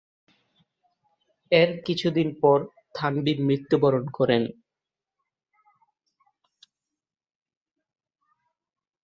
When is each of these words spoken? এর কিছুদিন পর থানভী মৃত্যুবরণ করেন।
এর 1.51 1.69
কিছুদিন 1.85 2.29
পর 2.41 2.59
থানভী 2.95 3.33
মৃত্যুবরণ 3.47 4.05
করেন। 4.17 4.43